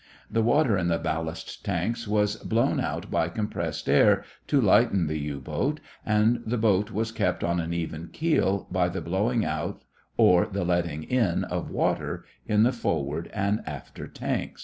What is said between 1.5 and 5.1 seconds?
tanks was blown out by compressed air to lighten